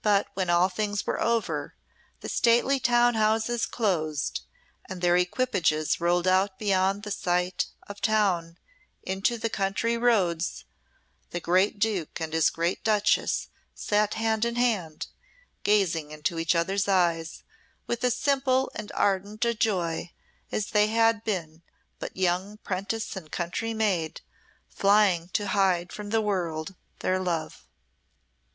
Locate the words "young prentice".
22.16-23.14